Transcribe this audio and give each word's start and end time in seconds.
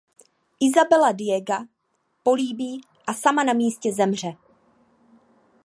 Isabela 0.67 1.11
Diega 1.19 1.59
políbí 2.25 2.73
a 3.07 3.13
sama 3.13 3.43
na 3.43 3.53
místě 3.53 3.93
zemře. 3.93 4.37